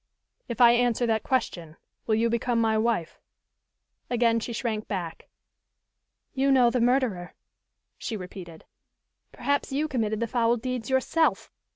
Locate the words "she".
4.39-4.51, 7.99-8.17